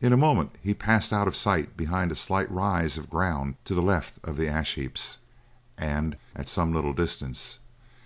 In 0.00 0.14
a 0.14 0.16
moment 0.16 0.52
he 0.62 0.72
passed 0.72 1.12
out 1.12 1.28
of 1.28 1.36
sight 1.36 1.76
behind 1.76 2.10
a 2.10 2.14
slight 2.14 2.50
rise 2.50 2.96
of 2.96 3.10
ground 3.10 3.56
to 3.66 3.74
the 3.74 3.82
left 3.82 4.14
of 4.24 4.38
the 4.38 4.48
ash 4.48 4.76
heaps, 4.76 5.18
and 5.76 6.16
at 6.34 6.48
some 6.48 6.72
little 6.72 6.94
distance. 6.94 7.58